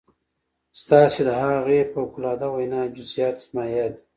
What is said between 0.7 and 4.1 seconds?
ستاسې د هغې فوق العاده وينا جزئيات زما ياد دي.